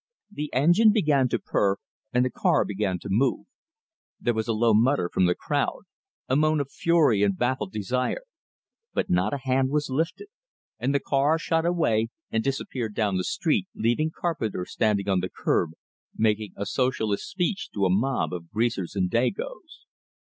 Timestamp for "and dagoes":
18.95-19.85